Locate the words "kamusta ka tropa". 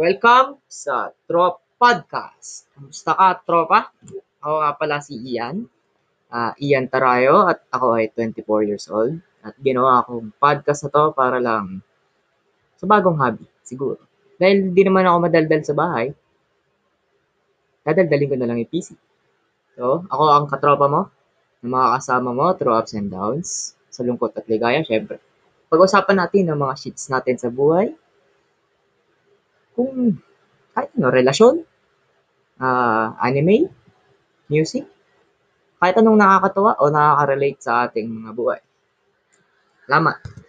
2.72-3.92